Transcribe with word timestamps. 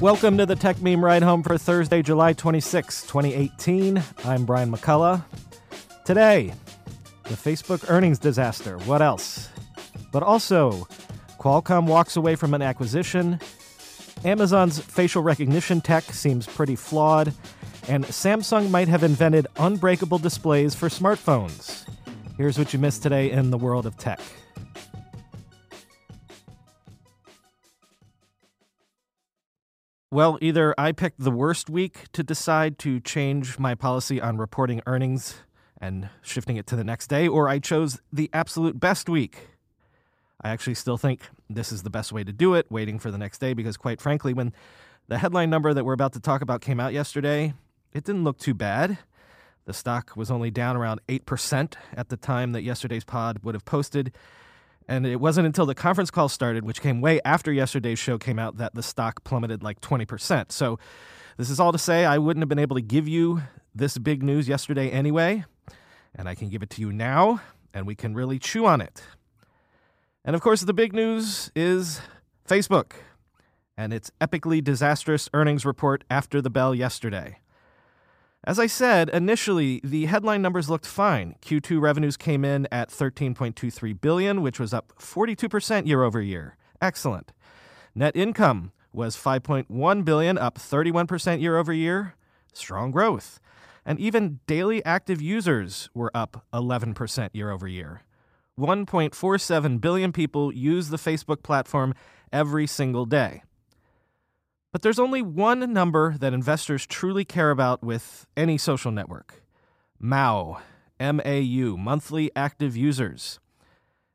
Welcome 0.00 0.36
to 0.36 0.44
the 0.44 0.54
Techmeme 0.54 1.00
Ride 1.00 1.22
Home 1.22 1.42
for 1.42 1.56
Thursday, 1.56 2.02
July 2.02 2.34
26, 2.34 3.06
2018. 3.06 4.02
I'm 4.24 4.44
Brian 4.44 4.70
McCullough. 4.70 5.24
Today, 6.04 6.52
the 7.24 7.30
Facebook 7.30 7.88
earnings 7.88 8.18
disaster. 8.18 8.76
What 8.80 9.00
else? 9.00 9.48
But 10.12 10.22
also, 10.22 10.86
Qualcomm 11.40 11.86
walks 11.86 12.14
away 12.14 12.36
from 12.36 12.52
an 12.52 12.60
acquisition, 12.60 13.40
Amazon's 14.22 14.80
facial 14.80 15.22
recognition 15.22 15.80
tech 15.80 16.04
seems 16.04 16.46
pretty 16.46 16.76
flawed, 16.76 17.32
and 17.88 18.04
Samsung 18.04 18.70
might 18.70 18.88
have 18.88 19.02
invented 19.02 19.46
unbreakable 19.56 20.18
displays 20.18 20.74
for 20.74 20.90
smartphones. 20.90 21.86
Here's 22.36 22.58
what 22.58 22.74
you 22.74 22.78
missed 22.78 23.02
today 23.02 23.30
in 23.30 23.50
the 23.50 23.58
world 23.58 23.86
of 23.86 23.96
tech. 23.96 24.20
Well, 30.16 30.38
either 30.40 30.74
I 30.78 30.92
picked 30.92 31.20
the 31.20 31.30
worst 31.30 31.68
week 31.68 32.10
to 32.12 32.22
decide 32.22 32.78
to 32.78 33.00
change 33.00 33.58
my 33.58 33.74
policy 33.74 34.18
on 34.18 34.38
reporting 34.38 34.80
earnings 34.86 35.40
and 35.78 36.08
shifting 36.22 36.56
it 36.56 36.66
to 36.68 36.74
the 36.74 36.84
next 36.84 37.08
day, 37.08 37.28
or 37.28 37.50
I 37.50 37.58
chose 37.58 38.00
the 38.10 38.30
absolute 38.32 38.80
best 38.80 39.10
week. 39.10 39.48
I 40.40 40.48
actually 40.48 40.72
still 40.72 40.96
think 40.96 41.20
this 41.50 41.70
is 41.70 41.82
the 41.82 41.90
best 41.90 42.12
way 42.12 42.24
to 42.24 42.32
do 42.32 42.54
it, 42.54 42.64
waiting 42.70 42.98
for 42.98 43.10
the 43.10 43.18
next 43.18 43.42
day, 43.42 43.52
because 43.52 43.76
quite 43.76 44.00
frankly, 44.00 44.32
when 44.32 44.54
the 45.06 45.18
headline 45.18 45.50
number 45.50 45.74
that 45.74 45.84
we're 45.84 45.92
about 45.92 46.14
to 46.14 46.20
talk 46.20 46.40
about 46.40 46.62
came 46.62 46.80
out 46.80 46.94
yesterday, 46.94 47.52
it 47.92 48.02
didn't 48.02 48.24
look 48.24 48.38
too 48.38 48.54
bad. 48.54 48.96
The 49.66 49.74
stock 49.74 50.16
was 50.16 50.30
only 50.30 50.50
down 50.50 50.78
around 50.78 51.02
8% 51.10 51.74
at 51.94 52.08
the 52.08 52.16
time 52.16 52.52
that 52.52 52.62
yesterday's 52.62 53.04
pod 53.04 53.40
would 53.42 53.54
have 53.54 53.66
posted. 53.66 54.14
And 54.88 55.06
it 55.06 55.20
wasn't 55.20 55.46
until 55.46 55.66
the 55.66 55.74
conference 55.74 56.10
call 56.10 56.28
started, 56.28 56.64
which 56.64 56.80
came 56.80 57.00
way 57.00 57.20
after 57.24 57.52
yesterday's 57.52 57.98
show 57.98 58.18
came 58.18 58.38
out, 58.38 58.58
that 58.58 58.74
the 58.74 58.82
stock 58.82 59.24
plummeted 59.24 59.62
like 59.62 59.80
20%. 59.80 60.52
So, 60.52 60.78
this 61.36 61.50
is 61.50 61.60
all 61.60 61.72
to 61.72 61.78
say 61.78 62.04
I 62.06 62.16
wouldn't 62.18 62.42
have 62.42 62.48
been 62.48 62.58
able 62.58 62.76
to 62.76 62.82
give 62.82 63.06
you 63.06 63.42
this 63.74 63.98
big 63.98 64.22
news 64.22 64.48
yesterday 64.48 64.90
anyway. 64.90 65.44
And 66.14 66.28
I 66.28 66.34
can 66.34 66.48
give 66.48 66.62
it 66.62 66.70
to 66.70 66.80
you 66.80 66.92
now, 66.92 67.42
and 67.74 67.86
we 67.86 67.94
can 67.94 68.14
really 68.14 68.38
chew 68.38 68.64
on 68.64 68.80
it. 68.80 69.02
And 70.24 70.34
of 70.34 70.40
course, 70.40 70.62
the 70.62 70.72
big 70.72 70.94
news 70.94 71.50
is 71.54 72.00
Facebook 72.48 72.92
and 73.76 73.92
its 73.92 74.10
epically 74.20 74.64
disastrous 74.64 75.28
earnings 75.34 75.66
report 75.66 76.04
after 76.10 76.40
the 76.40 76.50
bell 76.50 76.74
yesterday. 76.74 77.38
As 78.46 78.60
I 78.60 78.68
said, 78.68 79.08
initially 79.08 79.80
the 79.82 80.06
headline 80.06 80.40
numbers 80.40 80.70
looked 80.70 80.86
fine. 80.86 81.34
Q2 81.42 81.80
revenues 81.80 82.16
came 82.16 82.44
in 82.44 82.68
at 82.70 82.90
13.23 82.90 84.00
billion, 84.00 84.40
which 84.40 84.60
was 84.60 84.72
up 84.72 84.92
42% 85.00 85.86
year 85.88 86.04
over 86.04 86.20
year. 86.20 86.56
Excellent. 86.80 87.32
Net 87.92 88.14
income 88.14 88.70
was 88.92 89.16
5.1 89.16 90.04
billion, 90.04 90.38
up 90.38 90.58
31% 90.58 91.40
year 91.40 91.58
over 91.58 91.72
year. 91.72 92.14
Strong 92.52 92.92
growth. 92.92 93.40
And 93.84 93.98
even 93.98 94.38
daily 94.46 94.84
active 94.84 95.20
users 95.20 95.90
were 95.92 96.12
up 96.14 96.44
11% 96.52 97.30
year 97.32 97.50
over 97.50 97.66
year. 97.66 98.02
1.47 98.58 99.80
billion 99.80 100.12
people 100.12 100.54
use 100.54 100.88
the 100.88 100.96
Facebook 100.96 101.42
platform 101.42 101.94
every 102.32 102.68
single 102.68 103.06
day. 103.06 103.42
But 104.76 104.82
there's 104.82 104.98
only 104.98 105.22
one 105.22 105.72
number 105.72 106.18
that 106.18 106.34
investors 106.34 106.84
truly 106.84 107.24
care 107.24 107.50
about 107.50 107.82
with 107.82 108.26
any 108.36 108.58
social 108.58 108.92
network 108.92 109.42
MAU, 109.98 110.60
M 111.00 111.18
A 111.24 111.40
U, 111.40 111.78
monthly 111.78 112.30
active 112.36 112.76
users. 112.76 113.40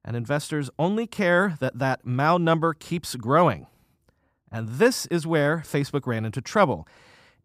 And 0.05 0.15
investors 0.15 0.69
only 0.77 1.07
care 1.07 1.57
that 1.59 1.79
that 1.79 2.05
MAU 2.05 2.37
number 2.37 2.75
keeps 2.75 3.15
growing. 3.15 3.65
And 4.51 4.69
this 4.69 5.07
is 5.07 5.25
where 5.25 5.63
Facebook 5.65 6.05
ran 6.05 6.25
into 6.25 6.41
trouble. 6.41 6.87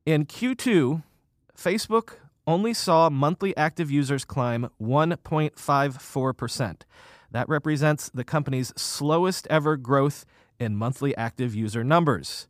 In 0.05 0.27
Q2, 0.27 1.03
Facebook 1.57 2.17
only 2.47 2.75
saw 2.75 3.09
monthly 3.09 3.57
active 3.57 3.91
users 3.91 4.27
climb 4.27 4.69
1.54%. 4.79 6.83
That 7.31 7.49
represents 7.49 8.11
the 8.13 8.25
company's 8.25 8.75
slowest 8.77 9.47
ever 9.49 9.79
growth 9.79 10.27
in 10.61 10.77
monthly 10.77 11.17
active 11.17 11.55
user 11.55 11.83
numbers. 11.83 12.47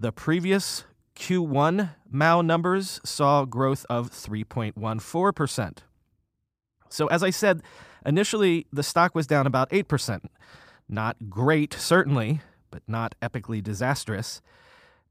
The 0.00 0.12
previous 0.12 0.84
Q1 1.16 1.90
MAU 2.08 2.40
numbers 2.42 3.00
saw 3.04 3.44
growth 3.44 3.84
of 3.90 4.12
3.14%. 4.12 5.78
So, 6.88 7.08
as 7.08 7.24
I 7.24 7.30
said, 7.30 7.62
initially 8.06 8.68
the 8.72 8.84
stock 8.84 9.16
was 9.16 9.26
down 9.26 9.44
about 9.44 9.68
8%. 9.70 10.26
Not 10.88 11.16
great, 11.28 11.74
certainly, 11.74 12.42
but 12.70 12.84
not 12.86 13.16
epically 13.20 13.60
disastrous. 13.60 14.40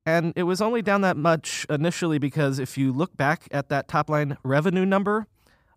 And 0.05 0.31
it 0.37 0.43
was 0.43 0.61
only 0.61 0.81
down 0.81 1.01
that 1.01 1.17
much 1.17 1.65
initially 1.69 2.17
because 2.17 2.57
if 2.57 2.77
you 2.77 2.93
look 2.93 3.17
back 3.17 3.49
at 3.51 3.67
that 3.67 3.89
top 3.89 4.09
line 4.09 4.37
revenue 4.41 4.85
number 4.85 5.27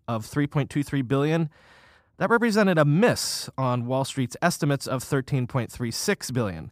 of 0.07 0.25
3.23 0.25 1.05
billion, 1.05 1.49
that 2.17 2.29
represented 2.29 2.77
a 2.77 2.85
miss 2.85 3.49
on 3.57 3.87
Wall 3.87 4.05
Street's 4.05 4.37
estimates 4.41 4.87
of 4.87 5.03
13.36 5.03 6.33
billion. 6.33 6.71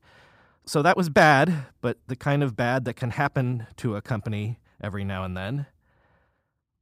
So 0.69 0.84
that 0.84 0.96
was 0.96 1.09
bad, 1.09 1.66
but 1.81 1.97
the 2.06 2.16
kind 2.16 2.44
of 2.44 2.56
bad 2.56 2.85
that 2.85 2.94
can 2.94 3.09
happen 3.09 3.66
to 3.78 3.96
a 3.96 4.03
company 4.03 4.59
every 4.80 5.03
now 5.03 5.24
and 5.24 5.35
then. 5.35 5.66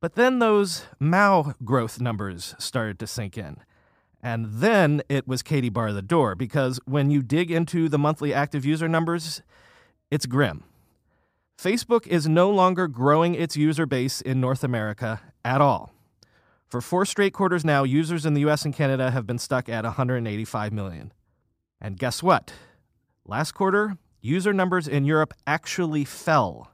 But 0.02 0.16
then 0.16 0.40
those 0.40 0.84
MAU 1.00 1.54
growth 1.64 2.02
numbers 2.02 2.54
started 2.60 3.00
to 3.00 3.08
sink 3.08 3.38
in. 3.38 3.62
And 4.22 4.56
then 4.56 5.04
it 5.08 5.26
was 5.26 5.42
Katie 5.42 5.70
bar 5.70 5.94
the 5.94 6.02
door 6.02 6.36
because 6.36 6.82
when 6.84 7.10
you 7.12 7.22
dig 7.22 7.50
into 7.50 7.88
the 7.88 7.98
monthly 7.98 8.34
active 8.34 8.66
user 8.66 8.90
numbers, 8.90 9.42
it's 10.12 10.26
grim. 10.26 10.66
Facebook 11.58 12.06
is 12.08 12.28
no 12.28 12.50
longer 12.50 12.90
growing 12.90 13.36
its 13.36 13.56
user 13.56 13.86
base 13.86 14.20
in 14.20 14.42
North 14.42 14.66
America 14.66 15.22
at 15.46 15.62
all. 15.62 15.94
For 16.68 16.82
four 16.82 17.06
straight 17.06 17.32
quarters 17.32 17.64
now, 17.64 17.86
users 17.86 18.26
in 18.26 18.34
the 18.34 18.46
US 18.50 18.66
and 18.66 18.74
Canada 18.74 19.12
have 19.12 19.26
been 19.26 19.40
stuck 19.40 19.70
at 19.70 19.86
185 19.86 20.74
million. 20.74 21.14
And 21.80 21.98
guess 21.98 22.22
what? 22.22 22.52
Last 23.30 23.52
quarter, 23.52 23.98
user 24.22 24.54
numbers 24.54 24.88
in 24.88 25.04
Europe 25.04 25.34
actually 25.46 26.06
fell. 26.06 26.72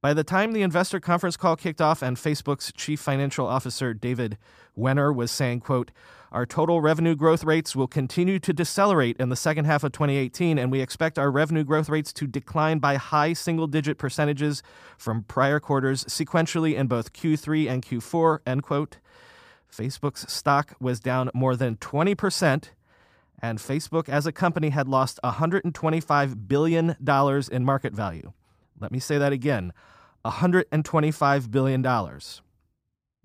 By 0.00 0.14
the 0.14 0.22
time 0.22 0.52
the 0.52 0.62
investor 0.62 1.00
conference 1.00 1.36
call 1.36 1.56
kicked 1.56 1.80
off 1.80 2.02
and 2.02 2.16
Facebook's 2.16 2.72
chief 2.72 3.00
financial 3.00 3.48
officer 3.48 3.92
David 3.92 4.38
Wehner 4.78 5.12
was 5.12 5.32
saying, 5.32 5.60
quote, 5.60 5.90
our 6.30 6.46
total 6.46 6.80
revenue 6.80 7.16
growth 7.16 7.42
rates 7.42 7.74
will 7.74 7.88
continue 7.88 8.38
to 8.38 8.52
decelerate 8.52 9.16
in 9.18 9.28
the 9.28 9.34
second 9.34 9.64
half 9.64 9.82
of 9.82 9.90
2018, 9.90 10.56
and 10.56 10.70
we 10.70 10.80
expect 10.80 11.18
our 11.18 11.32
revenue 11.32 11.64
growth 11.64 11.88
rates 11.88 12.12
to 12.12 12.28
decline 12.28 12.78
by 12.78 12.94
high 12.94 13.32
single 13.32 13.66
digit 13.66 13.98
percentages 13.98 14.62
from 14.96 15.24
prior 15.24 15.58
quarters 15.58 16.04
sequentially 16.04 16.76
in 16.76 16.86
both 16.86 17.12
Q3 17.12 17.68
and 17.68 17.84
Q4, 17.84 18.38
end 18.46 18.62
quote. 18.62 18.98
Facebook's 19.68 20.32
stock 20.32 20.74
was 20.78 21.00
down 21.00 21.28
more 21.34 21.56
than 21.56 21.76
20% 21.76 22.68
and 23.40 23.58
Facebook 23.58 24.08
as 24.08 24.26
a 24.26 24.32
company 24.32 24.70
had 24.70 24.88
lost 24.88 25.20
$125 25.24 26.48
billion 26.48 26.96
in 27.52 27.64
market 27.64 27.92
value. 27.92 28.32
Let 28.80 28.92
me 28.92 28.98
say 28.98 29.18
that 29.18 29.32
again 29.32 29.72
$125 30.24 31.50
billion. 31.50 32.20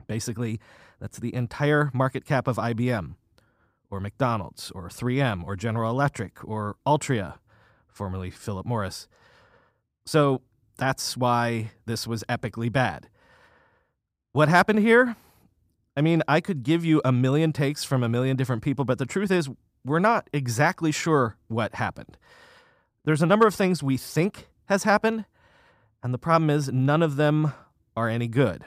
Basically, 0.07 0.59
that's 0.99 1.19
the 1.19 1.33
entire 1.33 1.89
market 1.93 2.25
cap 2.25 2.47
of 2.47 2.57
IBM, 2.57 3.15
or 3.89 3.99
McDonald's, 3.99 4.71
or 4.71 4.87
3M, 4.87 5.43
or 5.43 5.55
General 5.55 5.89
Electric, 5.89 6.43
or 6.43 6.75
Altria, 6.85 7.39
formerly 7.87 8.29
Philip 8.29 8.65
Morris. 8.65 9.07
So 10.05 10.41
that's 10.77 11.17
why 11.17 11.71
this 11.85 12.07
was 12.07 12.23
epically 12.29 12.71
bad. 12.71 13.09
What 14.31 14.47
happened 14.47 14.79
here? 14.79 15.15
I 15.97 16.01
mean, 16.01 16.23
I 16.27 16.39
could 16.39 16.63
give 16.63 16.85
you 16.85 17.01
a 17.03 17.11
million 17.11 17.51
takes 17.51 17.83
from 17.83 18.03
a 18.03 18.09
million 18.09 18.37
different 18.37 18.61
people, 18.61 18.85
but 18.85 18.97
the 18.97 19.05
truth 19.05 19.31
is, 19.31 19.49
we're 19.85 19.99
not 19.99 20.29
exactly 20.33 20.91
sure 20.91 21.37
what 21.47 21.75
happened. 21.75 22.17
There's 23.03 23.21
a 23.21 23.27
number 23.27 23.47
of 23.47 23.55
things 23.55 23.81
we 23.81 23.97
think 23.97 24.47
has 24.65 24.83
happened, 24.83 25.25
and 26.03 26.13
the 26.13 26.19
problem 26.19 26.49
is 26.49 26.71
none 26.71 27.01
of 27.01 27.15
them 27.15 27.53
are 27.95 28.09
any 28.09 28.27
good. 28.27 28.65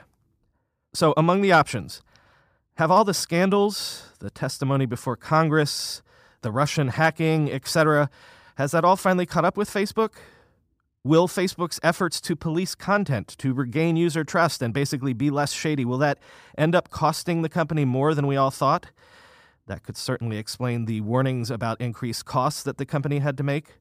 So, 0.93 1.13
among 1.17 1.41
the 1.41 1.51
options, 1.51 2.01
have 2.75 2.91
all 2.91 3.03
the 3.03 3.13
scandals, 3.13 4.09
the 4.19 4.29
testimony 4.29 4.85
before 4.85 5.15
Congress, 5.15 6.01
the 6.41 6.51
Russian 6.51 6.89
hacking, 6.89 7.51
etc. 7.51 8.09
Has 8.57 8.71
that 8.71 8.85
all 8.85 8.95
finally 8.95 9.25
caught 9.25 9.45
up 9.45 9.57
with 9.57 9.69
Facebook? 9.69 10.13
Will 11.03 11.27
Facebook's 11.27 11.79
efforts 11.83 12.19
to 12.21 12.35
police 12.35 12.73
content 12.73 13.27
to 13.37 13.53
regain 13.53 13.95
user 13.95 14.23
trust 14.23 14.61
and 14.61 14.73
basically 14.73 15.13
be 15.13 15.29
less 15.29 15.51
shady 15.51 15.85
will 15.85 15.99
that 15.99 16.17
end 16.57 16.73
up 16.73 16.89
costing 16.89 17.41
the 17.41 17.49
company 17.49 17.85
more 17.85 18.13
than 18.13 18.27
we 18.27 18.35
all 18.35 18.51
thought? 18.51 18.87
That 19.67 19.83
could 19.83 19.97
certainly 19.97 20.37
explain 20.37 20.85
the 20.85 21.01
warnings 21.01 21.49
about 21.49 21.81
increased 21.81 22.25
costs 22.25 22.63
that 22.63 22.77
the 22.77 22.85
company 22.85 23.19
had 23.19 23.37
to 23.37 23.43
make. 23.43 23.79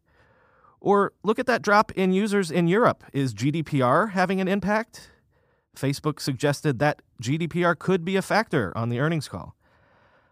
Or 0.80 1.12
look 1.22 1.38
at 1.38 1.46
that 1.46 1.62
drop 1.62 1.92
in 1.92 2.12
users 2.12 2.50
in 2.50 2.68
Europe. 2.68 3.04
Is 3.12 3.34
GDPR 3.34 4.12
having 4.12 4.40
an 4.40 4.48
impact? 4.48 5.10
Facebook 5.76 6.20
suggested 6.20 6.78
that 6.78 7.02
GDPR 7.22 7.78
could 7.78 8.04
be 8.04 8.16
a 8.16 8.22
factor 8.22 8.72
on 8.76 8.88
the 8.88 9.00
earnings 9.00 9.28
call. 9.28 9.56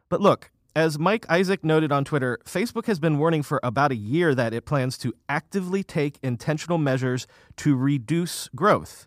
But 0.08 0.20
look, 0.20 0.50
as 0.74 0.98
Mike 0.98 1.26
Isaac 1.28 1.64
noted 1.64 1.92
on 1.92 2.04
Twitter, 2.04 2.38
Facebook 2.46 2.86
has 2.86 2.98
been 2.98 3.18
warning 3.18 3.42
for 3.42 3.60
about 3.62 3.92
a 3.92 3.96
year 3.96 4.34
that 4.34 4.54
it 4.54 4.64
plans 4.64 4.96
to 4.98 5.12
actively 5.28 5.82
take 5.82 6.18
intentional 6.22 6.78
measures 6.78 7.26
to 7.56 7.76
reduce 7.76 8.48
growth. 8.54 9.06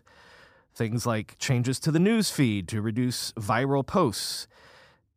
Things 0.74 1.06
like 1.06 1.36
changes 1.38 1.80
to 1.80 1.90
the 1.90 1.98
news 1.98 2.30
feed 2.30 2.68
to 2.68 2.80
reduce 2.80 3.32
viral 3.32 3.84
posts. 3.84 4.46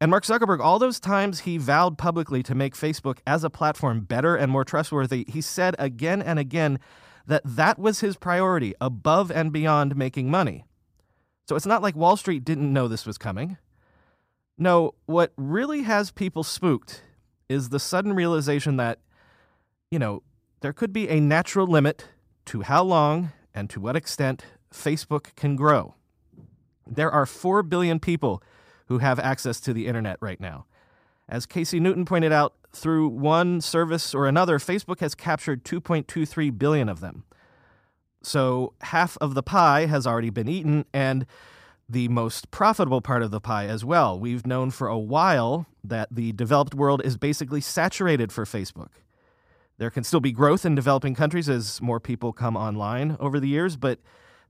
And 0.01 0.11
Mark 0.11 0.23
Zuckerberg, 0.23 0.61
all 0.61 0.79
those 0.79 0.99
times 0.99 1.41
he 1.41 1.57
vowed 1.57 1.97
publicly 1.97 2.41
to 2.43 2.55
make 2.55 2.73
Facebook 2.73 3.17
as 3.27 3.43
a 3.43 3.49
platform 3.49 4.01
better 4.01 4.35
and 4.35 4.49
more 4.49 4.63
trustworthy, 4.63 5.25
he 5.27 5.41
said 5.41 5.75
again 5.77 6.21
and 6.21 6.39
again 6.39 6.79
that 7.27 7.41
that 7.43 7.77
was 7.77 7.99
his 7.99 8.15
priority 8.15 8.73
above 8.79 9.29
and 9.29 9.51
beyond 9.51 9.97
making 9.97 10.31
money. 10.31 10.65
So 11.47 11.55
it's 11.55 11.65
not 11.65 11.81
like 11.81 11.95
Wall 11.95 12.15
Street 12.15 12.45
didn't 12.45 12.71
know 12.71 12.87
this 12.87 13.05
was 13.05 13.17
coming. 13.17 13.57
No, 14.57 14.95
what 15.05 15.33
really 15.35 15.83
has 15.83 16.11
people 16.11 16.43
spooked 16.43 17.03
is 17.49 17.69
the 17.69 17.79
sudden 17.79 18.13
realization 18.13 18.77
that, 18.77 18.99
you 19.91 19.99
know, 19.99 20.23
there 20.61 20.73
could 20.73 20.93
be 20.93 21.09
a 21.09 21.19
natural 21.19 21.67
limit 21.67 22.05
to 22.45 22.61
how 22.61 22.83
long 22.83 23.31
and 23.53 23.69
to 23.69 23.79
what 23.79 23.95
extent 23.95 24.45
Facebook 24.73 25.35
can 25.35 25.55
grow. 25.55 25.95
There 26.87 27.11
are 27.11 27.25
4 27.25 27.63
billion 27.63 27.99
people 27.99 28.41
who 28.89 28.97
have 28.97 29.19
access 29.19 29.59
to 29.61 29.71
the 29.71 29.87
internet 29.87 30.17
right 30.19 30.41
now. 30.41 30.65
As 31.29 31.45
Casey 31.45 31.79
Newton 31.79 32.05
pointed 32.05 32.31
out, 32.33 32.55
through 32.71 33.07
one 33.07 33.61
service 33.61 34.13
or 34.13 34.27
another, 34.27 34.59
Facebook 34.59 34.99
has 34.99 35.15
captured 35.15 35.63
2.23 35.63 36.57
billion 36.57 36.89
of 36.89 36.99
them. 36.99 37.23
So 38.21 38.73
half 38.81 39.17
of 39.21 39.33
the 39.33 39.43
pie 39.43 39.85
has 39.85 40.05
already 40.05 40.29
been 40.29 40.49
eaten, 40.49 40.85
and 40.93 41.25
the 41.87 42.07
most 42.09 42.51
profitable 42.51 43.01
part 43.01 43.23
of 43.23 43.31
the 43.31 43.39
pie 43.39 43.65
as 43.65 43.85
well. 43.85 44.19
We've 44.19 44.45
known 44.45 44.69
for 44.71 44.87
a 44.87 44.99
while 44.99 45.65
that 45.83 46.09
the 46.11 46.31
developed 46.33 46.75
world 46.75 47.01
is 47.03 47.17
basically 47.17 47.61
saturated 47.61 48.31
for 48.31 48.45
Facebook. 48.45 48.89
There 49.77 49.89
can 49.89 50.03
still 50.03 50.19
be 50.19 50.31
growth 50.31 50.65
in 50.65 50.75
developing 50.75 51.15
countries 51.15 51.47
as 51.47 51.81
more 51.81 51.99
people 51.99 52.33
come 52.33 52.57
online 52.57 53.17
over 53.19 53.39
the 53.39 53.47
years, 53.47 53.77
but 53.77 53.99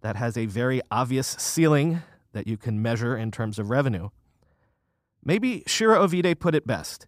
that 0.01 0.15
has 0.15 0.37
a 0.37 0.47
very 0.47 0.81
obvious 0.91 1.27
ceiling 1.27 2.01
that 2.33 2.47
you 2.47 2.57
can 2.57 2.81
measure 2.81 3.15
in 3.15 3.31
terms 3.31 3.59
of 3.59 3.69
revenue. 3.69 4.09
Maybe 5.23 5.63
Shira 5.67 5.99
Ovide 5.99 6.39
put 6.39 6.55
it 6.55 6.65
best. 6.67 7.07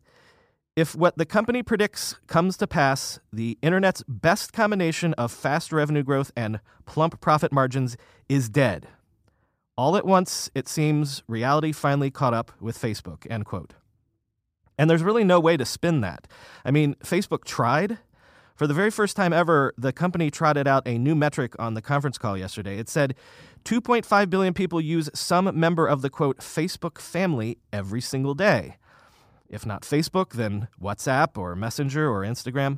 If 0.76 0.96
what 0.96 1.18
the 1.18 1.26
company 1.26 1.64
predicts 1.64 2.16
comes 2.28 2.56
to 2.58 2.68
pass, 2.68 3.20
the 3.34 3.58
internet's 3.62 4.04
best 4.08 4.54
combination 4.54 5.14
of 5.16 5.32
fast 5.32 5.74
revenue 5.74 6.04
growth 6.04 6.32
and 6.36 6.62
plump 6.86 7.20
profit 7.20 7.52
margins 7.52 7.98
is 8.30 8.48
dead. 8.48 8.88
All 9.78 9.98
at 9.98 10.06
once, 10.06 10.50
it 10.56 10.68
seems 10.68 11.24
reality 11.28 11.72
finally 11.72 12.10
caught 12.10 12.34
up 12.34 12.52
with 12.62 12.78
Facebook, 12.78 13.30
end 13.30 13.46
quote. 13.46 13.74
And 14.78 14.90
there's 14.90 15.04
really 15.04 15.24
no 15.24 15.40
way 15.40 15.58
to 15.58 15.66
spin 15.66 16.02
that. 16.02 16.28
I 16.64 16.72
mean, 16.72 16.96
Facebook 17.04 17.44
tried. 17.44 18.00
For 18.62 18.68
the 18.68 18.76
very 18.76 18.92
first 18.92 19.16
time 19.16 19.34
ever, 19.34 19.74
the 19.76 19.92
company 19.92 20.30
trotted 20.30 20.68
out 20.68 20.88
a 20.88 21.00
new 21.00 21.16
metric 21.16 21.56
on 21.58 21.74
the 21.74 21.82
conference 21.82 22.20
call 22.20 22.38
yesterday. 22.38 22.78
It 22.78 22.90
said 22.90 23.16
2.5 23.66 24.30
billion 24.30 24.54
people 24.54 24.80
use 24.80 25.10
some 25.16 25.50
member 25.60 25.88
of 25.88 26.04
the 26.04 26.12
quote 26.12 26.38
Facebook 26.42 27.00
family 27.00 27.58
every 27.74 28.02
single 28.02 28.36
day. 28.36 28.78
If 29.50 29.66
not 29.66 29.82
Facebook, 29.82 30.34
then 30.34 30.68
WhatsApp 30.80 31.40
or 31.40 31.56
Messenger 31.56 32.08
or 32.08 32.22
Instagram. 32.22 32.78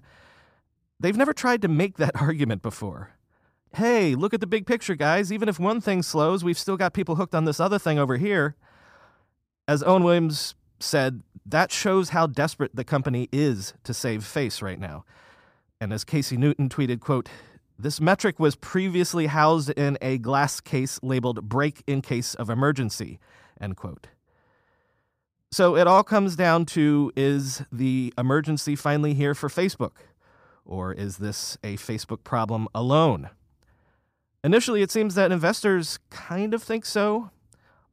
They've 1.02 1.18
never 1.18 1.34
tried 1.34 1.62
to 1.64 1.68
make 1.68 1.98
that 1.98 2.16
argument 2.22 2.62
before. 2.62 3.18
Hey, 3.76 4.16
look 4.16 4.34
at 4.34 4.40
the 4.40 4.48
big 4.48 4.66
picture, 4.66 4.96
guys. 4.96 5.34
Even 5.34 5.50
if 5.50 5.60
one 5.60 5.82
thing 5.82 6.02
slows, 6.02 6.46
we've 6.46 6.58
still 6.58 6.78
got 6.78 6.94
people 6.94 7.16
hooked 7.16 7.36
on 7.36 7.44
this 7.44 7.60
other 7.60 7.78
thing 7.78 8.00
over 8.00 8.16
here. 8.16 8.56
As 9.68 9.84
Owen 9.84 10.06
Williams 10.06 10.56
said, 10.80 11.24
that 11.46 11.74
shows 11.74 12.12
how 12.12 12.26
desperate 12.26 12.74
the 12.74 12.86
company 12.86 13.28
is 13.34 13.74
to 13.84 13.94
save 13.94 14.24
face 14.24 14.62
right 14.62 14.80
now. 14.80 15.04
And 15.82 15.92
as 15.92 16.04
Casey 16.04 16.38
Newton 16.38 16.70
tweeted, 16.70 17.00
quote, 17.00 17.30
this 17.78 18.00
metric 18.00 18.40
was 18.40 18.56
previously 18.56 19.28
housed 19.28 19.72
in 19.72 19.98
a 20.02 20.18
glass 20.18 20.62
case 20.62 21.00
labeled 21.04 21.50
break 21.50 21.84
in 21.88 22.02
case 22.02 22.36
of 22.36 22.50
emergency, 22.50 23.20
end 23.60 23.76
quote. 23.76 24.08
So 25.52 25.76
it 25.76 25.86
all 25.86 26.04
comes 26.04 26.36
down 26.36 26.66
to 26.68 27.12
is 27.16 27.62
the 27.72 28.14
emergency 28.18 28.76
finally 28.76 29.14
here 29.14 29.36
for 29.36 29.50
Facebook? 29.50 29.98
Or 30.66 30.94
is 30.94 31.18
this 31.18 31.58
a 31.64 31.78
Facebook 31.78 32.24
problem 32.24 32.68
alone? 32.74 33.30
Initially, 34.44 34.82
it 34.82 34.92
seems 34.92 35.16
that 35.16 35.32
investors 35.32 36.00
kind 36.10 36.54
of 36.54 36.64
think 36.64 36.86
so. 36.86 37.32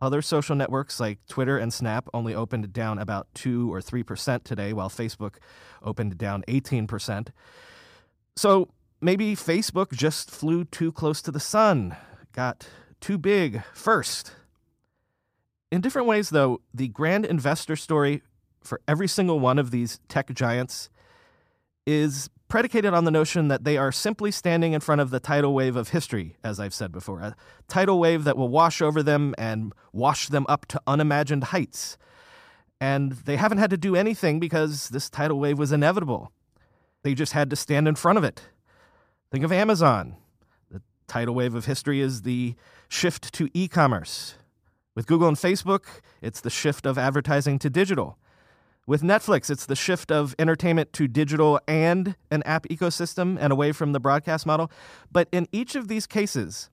Other 0.02 0.22
social 0.22 0.56
networks 0.56 0.98
like 0.98 1.18
Twitter 1.28 1.58
and 1.58 1.72
Snap 1.72 2.08
only 2.14 2.34
opened 2.34 2.72
down 2.72 2.98
about 2.98 3.28
2 3.34 3.72
or 3.72 3.80
3% 3.80 4.42
today, 4.44 4.72
while 4.72 4.88
Facebook 4.88 5.36
opened 5.82 6.16
down 6.16 6.42
18%. 6.48 7.28
So 8.34 8.68
maybe 9.00 9.36
Facebook 9.36 9.92
just 9.92 10.30
flew 10.30 10.64
too 10.64 10.90
close 10.90 11.20
to 11.22 11.30
the 11.30 11.40
sun, 11.40 11.96
got 12.32 12.66
too 13.00 13.18
big 13.18 13.62
first. 13.74 14.32
In 15.70 15.80
different 15.80 16.08
ways, 16.08 16.30
though, 16.30 16.60
the 16.72 16.88
grand 16.88 17.26
investor 17.26 17.76
story 17.76 18.22
for 18.62 18.80
every 18.88 19.08
single 19.08 19.38
one 19.38 19.58
of 19.58 19.70
these 19.70 20.00
tech 20.08 20.32
giants 20.34 20.88
is 21.86 22.30
predicated 22.50 22.92
on 22.92 23.04
the 23.04 23.10
notion 23.10 23.48
that 23.48 23.64
they 23.64 23.78
are 23.78 23.92
simply 23.92 24.30
standing 24.30 24.72
in 24.72 24.80
front 24.80 25.00
of 25.00 25.10
the 25.10 25.20
tidal 25.20 25.54
wave 25.54 25.76
of 25.76 25.90
history, 25.90 26.36
as 26.44 26.60
I've 26.60 26.74
said 26.74 26.92
before, 26.92 27.20
a 27.20 27.36
tidal 27.68 27.98
wave 27.98 28.24
that 28.24 28.36
will 28.36 28.48
wash 28.48 28.82
over 28.82 29.02
them 29.02 29.34
and 29.38 29.72
wash 29.92 30.28
them 30.28 30.44
up 30.48 30.66
to 30.66 30.82
unimagined 30.86 31.44
heights. 31.44 31.96
And 32.80 33.12
they 33.12 33.36
haven't 33.36 33.58
had 33.58 33.70
to 33.70 33.78
do 33.78 33.94
anything 33.94 34.40
because 34.40 34.88
this 34.88 35.08
tidal 35.08 35.38
wave 35.38 35.58
was 35.58 35.70
inevitable. 35.70 36.32
They 37.02 37.14
just 37.14 37.32
had 37.32 37.48
to 37.50 37.56
stand 37.56 37.86
in 37.86 37.94
front 37.94 38.18
of 38.18 38.24
it. 38.24 38.42
Think 39.30 39.44
of 39.44 39.52
Amazon. 39.52 40.16
The 40.70 40.82
tidal 41.06 41.36
wave 41.36 41.54
of 41.54 41.66
history 41.66 42.00
is 42.00 42.22
the 42.22 42.56
shift 42.88 43.32
to 43.34 43.48
e 43.54 43.68
commerce. 43.68 44.34
With 44.96 45.06
Google 45.06 45.28
and 45.28 45.36
Facebook, 45.36 45.84
it's 46.20 46.40
the 46.40 46.50
shift 46.50 46.84
of 46.84 46.98
advertising 46.98 47.60
to 47.60 47.70
digital. 47.70 48.18
With 48.90 49.02
Netflix, 49.02 49.50
it's 49.50 49.66
the 49.66 49.76
shift 49.76 50.10
of 50.10 50.34
entertainment 50.36 50.92
to 50.94 51.06
digital 51.06 51.60
and 51.68 52.16
an 52.32 52.42
app 52.42 52.66
ecosystem 52.66 53.38
and 53.38 53.52
away 53.52 53.70
from 53.70 53.92
the 53.92 54.00
broadcast 54.00 54.46
model. 54.46 54.68
But 55.12 55.28
in 55.30 55.46
each 55.52 55.76
of 55.76 55.86
these 55.86 56.08
cases, 56.08 56.70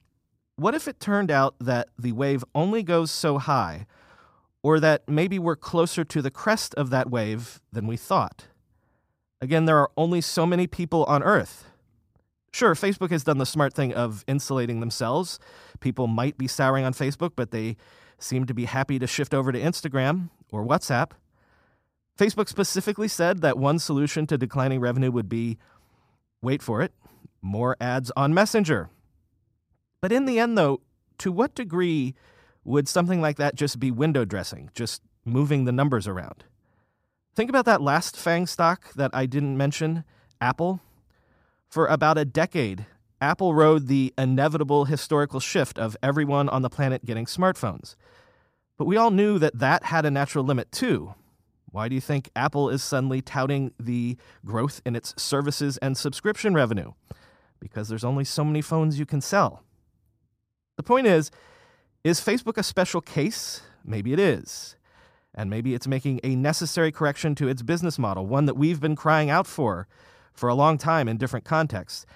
what 0.56 0.74
if 0.74 0.88
it 0.88 0.98
turned 0.98 1.30
out 1.30 1.54
that 1.60 1.90
the 1.96 2.10
wave 2.10 2.44
only 2.56 2.82
goes 2.82 3.12
so 3.12 3.38
high, 3.38 3.86
or 4.64 4.80
that 4.80 5.08
maybe 5.08 5.38
we're 5.38 5.54
closer 5.54 6.02
to 6.06 6.20
the 6.20 6.32
crest 6.32 6.74
of 6.74 6.90
that 6.90 7.08
wave 7.08 7.60
than 7.70 7.86
we 7.86 7.96
thought? 7.96 8.46
Again, 9.40 9.66
there 9.66 9.78
are 9.78 9.92
only 9.96 10.20
so 10.20 10.44
many 10.44 10.66
people 10.66 11.04
on 11.04 11.22
Earth. 11.22 11.66
Sure, 12.52 12.74
Facebook 12.74 13.12
has 13.12 13.22
done 13.22 13.38
the 13.38 13.46
smart 13.46 13.74
thing 13.74 13.94
of 13.94 14.24
insulating 14.26 14.80
themselves. 14.80 15.38
People 15.78 16.08
might 16.08 16.36
be 16.36 16.48
souring 16.48 16.84
on 16.84 16.94
Facebook, 16.94 17.34
but 17.36 17.52
they 17.52 17.76
seem 18.18 18.44
to 18.46 18.54
be 18.54 18.64
happy 18.64 18.98
to 18.98 19.06
shift 19.06 19.32
over 19.32 19.52
to 19.52 19.60
Instagram 19.60 20.30
or 20.50 20.66
WhatsApp. 20.66 21.12
Facebook 22.18 22.48
specifically 22.48 23.08
said 23.08 23.42
that 23.42 23.58
one 23.58 23.78
solution 23.78 24.26
to 24.26 24.36
declining 24.36 24.80
revenue 24.80 25.10
would 25.10 25.28
be 25.28 25.56
wait 26.42 26.62
for 26.62 26.82
it, 26.82 26.92
more 27.40 27.76
ads 27.80 28.10
on 28.16 28.34
Messenger. 28.34 28.90
But 30.02 30.12
in 30.12 30.26
the 30.26 30.38
end, 30.40 30.58
though, 30.58 30.80
to 31.18 31.30
what 31.30 31.54
degree 31.54 32.14
would 32.64 32.88
something 32.88 33.20
like 33.20 33.36
that 33.36 33.54
just 33.54 33.78
be 33.78 33.90
window 33.90 34.24
dressing, 34.24 34.70
just 34.74 35.00
moving 35.24 35.64
the 35.64 35.72
numbers 35.72 36.08
around? 36.08 36.44
Think 37.36 37.50
about 37.50 37.66
that 37.66 37.80
last 37.80 38.16
FANG 38.16 38.46
stock 38.46 38.92
that 38.94 39.12
I 39.14 39.26
didn't 39.26 39.56
mention, 39.56 40.02
Apple. 40.40 40.80
For 41.68 41.86
about 41.86 42.18
a 42.18 42.24
decade, 42.24 42.86
Apple 43.20 43.54
rode 43.54 43.86
the 43.86 44.12
inevitable 44.18 44.86
historical 44.86 45.38
shift 45.38 45.78
of 45.78 45.96
everyone 46.02 46.48
on 46.48 46.62
the 46.62 46.70
planet 46.70 47.04
getting 47.04 47.26
smartphones. 47.26 47.94
But 48.76 48.86
we 48.86 48.96
all 48.96 49.10
knew 49.10 49.38
that 49.38 49.58
that 49.58 49.84
had 49.84 50.04
a 50.04 50.10
natural 50.10 50.44
limit 50.44 50.72
too. 50.72 51.14
Why 51.70 51.88
do 51.88 51.94
you 51.94 52.00
think 52.00 52.30
Apple 52.34 52.70
is 52.70 52.82
suddenly 52.82 53.20
touting 53.20 53.72
the 53.78 54.16
growth 54.44 54.80
in 54.86 54.96
its 54.96 55.14
services 55.20 55.76
and 55.78 55.96
subscription 55.96 56.54
revenue? 56.54 56.92
Because 57.60 57.88
there's 57.88 58.04
only 58.04 58.24
so 58.24 58.44
many 58.44 58.62
phones 58.62 58.98
you 58.98 59.06
can 59.06 59.20
sell. 59.20 59.62
The 60.76 60.82
point 60.82 61.06
is 61.06 61.30
is 62.04 62.20
Facebook 62.20 62.56
a 62.56 62.62
special 62.62 63.00
case? 63.00 63.62
Maybe 63.84 64.12
it 64.12 64.20
is. 64.20 64.76
And 65.34 65.50
maybe 65.50 65.74
it's 65.74 65.86
making 65.86 66.20
a 66.24 66.36
necessary 66.36 66.90
correction 66.90 67.34
to 67.36 67.48
its 67.48 67.62
business 67.62 67.98
model, 67.98 68.26
one 68.26 68.46
that 68.46 68.56
we've 68.56 68.80
been 68.80 68.96
crying 68.96 69.30
out 69.30 69.46
for 69.46 69.86
for 70.32 70.48
a 70.48 70.54
long 70.54 70.78
time 70.78 71.08
in 71.08 71.16
different 71.16 71.44
contexts, 71.44 72.06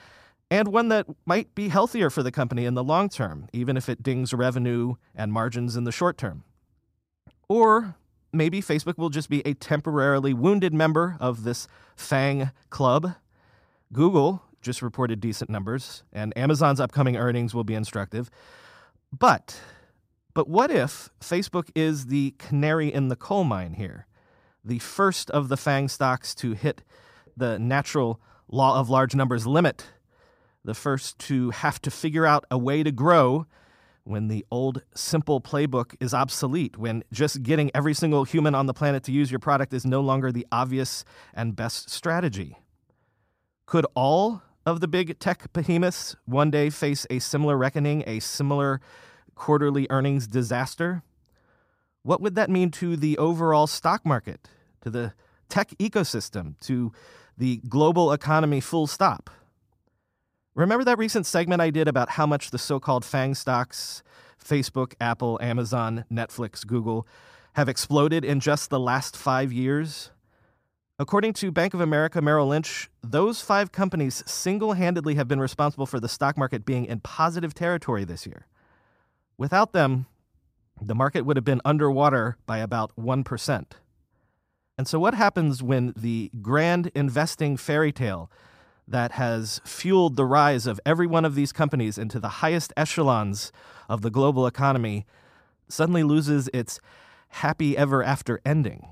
and 0.51 0.69
one 0.69 0.89
that 0.89 1.07
might 1.27 1.55
be 1.55 1.69
healthier 1.69 2.09
for 2.09 2.23
the 2.23 2.31
company 2.31 2.65
in 2.65 2.75
the 2.75 2.85
long 2.85 3.09
term, 3.09 3.49
even 3.53 3.77
if 3.77 3.89
it 3.89 4.03
dings 4.03 4.33
revenue 4.33 4.95
and 5.15 5.33
margins 5.33 5.77
in 5.77 5.85
the 5.85 5.93
short 5.93 6.17
term. 6.17 6.45
Or 7.49 7.97
maybe 8.33 8.61
Facebook 8.61 8.99
will 8.99 9.11
just 9.11 9.29
be 9.29 9.43
a 9.47 9.55
temporarily 9.55 10.35
wounded 10.35 10.73
member 10.73 11.17
of 11.21 11.45
this 11.45 11.69
FANG 11.97 12.51
club. 12.71 13.15
Google 13.93 14.43
just 14.61 14.81
reported 14.81 15.21
decent 15.21 15.51
numbers, 15.51 16.03
and 16.12 16.37
Amazon's 16.37 16.81
upcoming 16.81 17.17
earnings 17.17 17.55
will 17.55 17.65
be 17.65 17.75
instructive. 17.75 18.31
But 19.17 19.61
but 20.35 20.49
what 20.49 20.71
if 20.71 21.11
Facebook 21.21 21.69
is 21.75 22.07
the 22.07 22.35
canary 22.39 22.93
in 22.93 23.09
the 23.09 23.17
coal 23.17 23.45
mine 23.45 23.75
here? 23.75 24.07
The 24.65 24.79
first 24.79 25.31
of 25.31 25.49
the 25.49 25.57
FANG 25.57 25.89
stocks 25.89 26.35
to 26.37 26.53
hit 26.53 26.83
the 27.37 27.59
natural 27.59 28.21
law 28.49 28.79
of 28.79 28.89
large 28.89 29.15
numbers 29.15 29.47
limit, 29.47 29.85
the 30.65 30.75
first 30.75 31.19
to 31.19 31.51
have 31.51 31.83
to 31.83 31.91
figure 31.91 32.25
out 32.25 32.47
a 32.51 32.57
way 32.57 32.83
to 32.83 32.93
grow 32.93 33.47
when 34.05 34.29
the 34.29 34.45
old 34.51 34.83
simple 34.95 35.41
playbook 35.41 35.95
is 36.01 36.13
obsolete, 36.13 36.77
when 36.77 37.05
just 37.13 37.43
getting 37.43 37.71
every 37.75 37.95
single 37.95 38.25
human 38.25 38.55
on 38.55 38.67
the 38.67 38.75
planet 38.75 39.05
to 39.05 39.13
use 39.13 39.31
your 39.31 39.39
product 39.41 39.73
is 39.73 39.85
no 39.85 40.01
longer 40.01 40.33
the 40.33 40.47
obvious 40.51 41.05
and 41.35 41.55
best 41.55 41.89
strategy. 41.89 42.57
Could 43.67 43.87
all 43.95 44.43
of 44.67 44.81
the 44.81 44.89
big 44.89 45.19
tech 45.19 45.53
behemoths 45.53 46.17
one 46.25 46.51
day 46.51 46.71
face 46.71 47.07
a 47.11 47.19
similar 47.19 47.57
reckoning, 47.57 48.03
a 48.07 48.21
similar 48.21 48.81
quarterly 49.35 49.87
earnings 49.91 50.27
disaster? 50.27 51.03
What 52.03 52.21
would 52.21 52.35
that 52.35 52.51
mean 52.51 52.71
to 52.73 52.97
the 52.97 53.17
overall 53.19 53.67
stock 53.67 54.05
market, 54.05 54.49
to 54.83 54.91
the 54.91 55.15
tech 55.49 55.71
ecosystem, 55.79 56.59
to 56.61 56.93
the 57.39 57.59
global 57.69 58.13
economy 58.13 58.61
full 58.61 58.87
stop? 58.87 59.31
Remember 60.55 60.85
that 60.85 60.99
recent 60.99 61.25
segment 61.25 61.63
I 61.63 61.71
did 61.71 61.89
about 61.89 62.11
how 62.11 62.27
much 62.27 62.51
the 62.51 62.59
so 62.59 62.79
called 62.79 63.05
FANG 63.07 63.35
stocks, 63.35 64.03
Facebook, 64.43 64.93
Apple, 65.01 65.39
Amazon, 65.41 66.05
Netflix, 66.13 66.67
Google, 66.67 67.07
have 67.55 67.71
exploded 67.71 68.23
in 68.23 68.39
just 68.39 68.69
the 68.69 68.81
last 68.81 69.17
five 69.17 69.51
years? 69.51 70.11
According 70.99 71.33
to 71.35 71.51
Bank 71.51 71.73
of 71.73 71.81
America 71.81 72.21
Merrill 72.21 72.49
Lynch, 72.49 72.91
those 73.03 73.41
five 73.41 73.73
companies 73.73 74.23
single 74.27 74.75
handedly 74.75 75.15
have 75.15 75.27
been 75.27 75.41
responsible 75.41 75.87
for 75.87 75.99
the 75.99 76.09
stock 76.09 76.37
market 76.37 76.67
being 76.67 76.85
in 76.85 77.01
positive 77.01 77.55
territory 77.55 78.05
this 78.05 78.27
year. 78.27 78.47
Without 79.39 79.73
them, 79.73 80.07
the 80.81 80.95
market 80.95 81.23
would 81.23 81.37
have 81.37 81.45
been 81.45 81.63
underwater 81.65 82.37
by 82.45 82.59
about 82.59 82.95
1%. 82.97 83.65
And 84.77 84.89
so, 84.89 84.99
what 84.99 85.15
happens 85.15 85.63
when 85.63 85.95
the 85.97 86.31
grand 86.41 86.91
investing 86.95 87.57
fairy 87.57 87.93
tale 87.93 88.31
that 88.93 89.13
has 89.13 89.61
fueled 89.65 90.17
the 90.17 90.25
rise 90.25 90.67
of 90.67 90.81
every 90.87 91.07
one 91.07 91.25
of 91.25 91.35
these 91.35 91.51
companies 91.51 91.99
into 91.99 92.21
the 92.21 92.29
highest 92.29 92.73
echelons 92.77 93.51
of 93.89 94.03
the 94.03 94.11
global 94.11 94.47
economy 94.47 95.05
suddenly 95.69 96.03
loses 96.03 96.49
its 96.55 96.79
happy 97.29 97.77
ever 97.77 98.05
after 98.05 98.41
ending? 98.45 98.87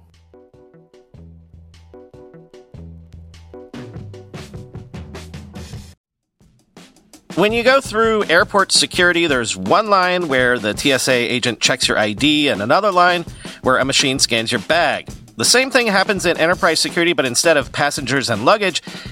When 7.37 7.53
you 7.53 7.63
go 7.63 7.81
through 7.81 8.25
airport 8.25 8.73
security, 8.73 9.27
there's 9.27 9.57
one 9.57 9.89
line 9.89 10.29
where 10.29 10.59
the 10.59 10.77
TSA 10.77 11.13
agent 11.13 11.61
checks 11.61 11.89
your 11.89 11.97
ID 11.97 12.49
and 12.49 12.61
another 12.61 12.91
line 12.91 13.25
where 13.63 13.79
a 13.79 13.85
machine 13.85 14.19
scans 14.19 14.51
your 14.51 14.61
bag. 14.63 15.09
The 15.37 15.45
same 15.47 15.71
thing 15.71 15.87
happens 15.87 16.27
in 16.27 16.37
enterprise 16.37 16.81
security, 16.81 17.15
but 17.15 17.25
instead 17.25 17.57
of 17.57 17.73
passengers 17.73 18.29
and 18.29 18.45
luggage, 18.45 18.83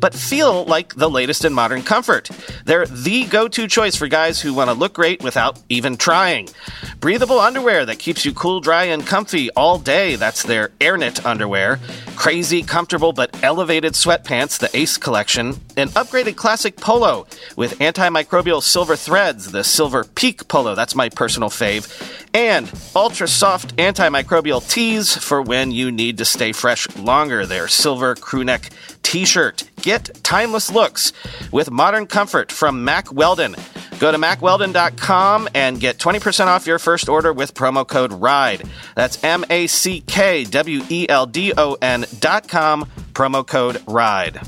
but 0.00 0.14
feel 0.14 0.64
like 0.64 0.94
the 0.94 1.10
latest 1.10 1.44
in 1.44 1.52
modern 1.52 1.82
comfort. 1.82 2.30
They're 2.64 2.86
the 2.86 3.24
go 3.24 3.48
to 3.48 3.68
choice 3.68 3.96
for 3.96 4.08
guys 4.08 4.40
who 4.40 4.54
want 4.54 4.70
to 4.70 4.74
look 4.74 4.94
great 4.94 5.22
without 5.22 5.60
even 5.68 5.96
trying. 5.96 6.48
Breathable 7.00 7.40
underwear 7.40 7.86
that 7.86 7.98
keeps 7.98 8.24
you 8.24 8.32
cool, 8.32 8.60
dry, 8.60 8.84
and 8.84 9.06
comfy 9.06 9.50
all 9.50 9.78
day. 9.78 10.16
That's 10.16 10.42
their 10.42 10.68
AirKnit 10.80 11.24
underwear. 11.26 11.78
Crazy, 12.16 12.62
comfortable, 12.62 13.12
but 13.12 13.42
elevated 13.42 13.94
sweatpants, 13.94 14.58
the 14.58 14.74
Ace 14.76 14.96
collection. 14.96 15.60
An 15.78 15.88
upgraded 15.90 16.36
classic 16.36 16.76
polo 16.76 17.26
with 17.54 17.78
antimicrobial 17.80 18.62
silver 18.62 18.96
threads, 18.96 19.52
the 19.52 19.62
Silver 19.62 20.04
Peak 20.04 20.48
polo. 20.48 20.74
That's 20.74 20.94
my 20.94 21.10
personal 21.10 21.50
fave. 21.50 21.86
And 22.32 22.72
ultra 22.96 23.28
soft 23.28 23.76
antimicrobial 23.76 24.66
tees 24.66 25.14
for 25.14 25.42
when 25.42 25.72
you 25.72 25.92
need 25.92 26.16
to 26.16 26.24
stay 26.24 26.52
fresh 26.52 26.88
longer. 26.96 27.44
Their 27.44 27.68
silver 27.68 28.14
crewneck 28.14 28.70
t 29.02 29.26
shirt. 29.26 29.70
Get 29.82 30.10
timeless 30.24 30.70
looks 30.72 31.12
with 31.52 31.70
modern 31.70 32.06
comfort 32.06 32.50
from 32.50 32.82
Mack 32.82 33.12
Weldon. 33.12 33.54
Go 33.98 34.10
to 34.10 34.18
mackweldon.com 34.18 35.48
and 35.54 35.78
get 35.78 35.98
20% 35.98 36.46
off 36.46 36.66
your 36.66 36.78
first 36.78 37.08
order 37.08 37.32
with 37.32 37.54
promo 37.54 37.86
code 37.86 38.12
RIDE. 38.12 38.62
That's 38.94 39.22
M 39.22 39.44
A 39.50 39.66
C 39.66 40.00
K 40.06 40.44
W 40.44 40.82
E 40.88 41.06
L 41.08 41.26
D 41.26 41.52
O 41.56 41.76
N.com, 41.80 42.86
promo 43.12 43.46
code 43.46 43.82
RIDE. 43.86 44.40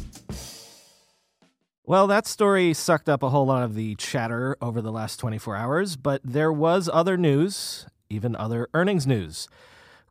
Well, 1.88 2.06
that 2.08 2.26
story 2.26 2.74
sucked 2.74 3.08
up 3.08 3.22
a 3.22 3.30
whole 3.30 3.46
lot 3.46 3.62
of 3.62 3.74
the 3.74 3.94
chatter 3.94 4.58
over 4.60 4.82
the 4.82 4.92
last 4.92 5.16
24 5.16 5.56
hours, 5.56 5.96
but 5.96 6.20
there 6.22 6.52
was 6.52 6.90
other 6.92 7.16
news, 7.16 7.86
even 8.10 8.36
other 8.36 8.68
earnings 8.74 9.06
news. 9.06 9.48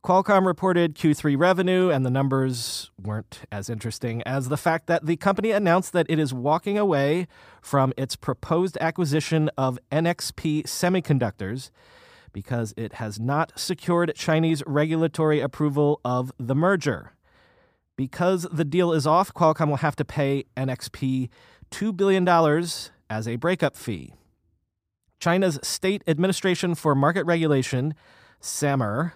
Qualcomm 0.04 0.48
reported 0.48 0.96
Q3 0.96 1.38
revenue, 1.38 1.92
and 1.92 2.04
the 2.04 2.10
numbers 2.10 2.90
weren't 3.00 3.42
as 3.52 3.70
interesting 3.70 4.24
as 4.24 4.50
the 4.50 4.58
fact 4.58 4.88
that 4.88 5.06
the 5.06 5.18
company 5.18 5.52
announced 5.52 5.94
that 5.94 6.08
it 6.10 6.18
is 6.18 6.34
walking 6.34 6.80
away 6.80 7.28
from 7.62 7.94
its 7.96 8.16
proposed 8.16 8.80
acquisition 8.82 9.52
of 9.56 9.78
NXP 9.92 10.64
Semiconductors 10.64 11.70
because 12.34 12.74
it 12.76 12.94
has 12.94 13.20
not 13.20 13.52
secured 13.56 14.16
Chinese 14.16 14.64
regulatory 14.66 15.42
approval 15.42 16.02
of 16.04 16.32
the 16.40 16.56
merger. 16.56 17.12
Because 17.96 18.48
the 18.52 18.66
deal 18.66 18.94
is 18.94 19.06
off, 19.08 19.34
Qualcomm 19.34 19.70
will 19.70 19.78
have 19.78 19.96
to 19.96 20.06
pay 20.06 20.46
NXP 20.56 21.30
$2 21.72 21.96
billion 21.96 22.28
as 23.10 23.28
a 23.28 23.36
breakup 23.36 23.76
fee. 23.76 24.14
China's 25.20 25.60
State 25.64 26.04
Administration 26.08 26.76
for 26.76 26.94
Market 26.94 27.26
Regulation, 27.26 27.96
SAMR, 28.42 29.14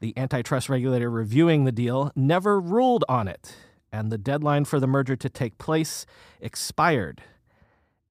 The 0.00 0.16
antitrust 0.16 0.68
regulator 0.68 1.10
reviewing 1.10 1.64
the 1.64 1.72
deal 1.72 2.12
never 2.14 2.60
ruled 2.60 3.04
on 3.08 3.28
it, 3.28 3.56
and 3.92 4.10
the 4.10 4.18
deadline 4.18 4.64
for 4.64 4.80
the 4.80 4.86
merger 4.86 5.16
to 5.16 5.28
take 5.28 5.58
place 5.58 6.06
expired. 6.40 7.22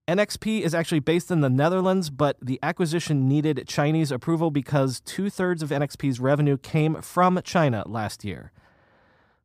NXP 0.09 0.61
is 0.61 0.73
actually 0.73 1.01
based 1.01 1.29
in 1.29 1.41
the 1.41 1.51
Netherlands, 1.51 2.09
but 2.09 2.35
the 2.41 2.59
acquisition 2.63 3.27
needed 3.27 3.67
Chinese 3.67 4.11
approval 4.11 4.49
because 4.49 5.01
two 5.01 5.29
thirds 5.29 5.61
of 5.61 5.69
NXP's 5.69 6.19
revenue 6.19 6.57
came 6.57 7.01
from 7.01 7.39
China 7.43 7.83
last 7.85 8.25
year. 8.25 8.51